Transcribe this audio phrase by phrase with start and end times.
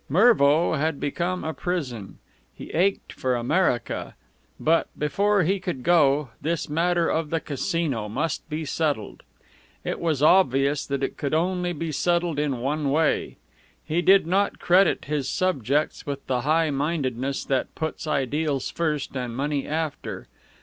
[0.09, 2.17] Mervo had become a prison.
[2.55, 4.15] He ached for America.
[4.59, 9.21] But, before he could go, this matter of the Casino must be settled.
[9.83, 13.37] It was obvious that it could only be settled in one way.
[13.85, 19.35] He did not credit his subjects with the high mindedness that puts ideals first and
[19.37, 20.27] money after.